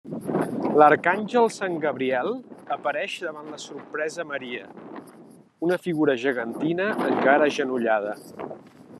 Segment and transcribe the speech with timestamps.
[0.81, 2.29] L'arcàngel sant Gabriel
[2.75, 4.65] apareix davant la sorpresa Maria:
[5.67, 8.15] una figura gegantina encara agenollada.